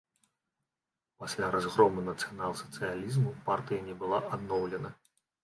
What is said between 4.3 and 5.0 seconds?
адноўлена.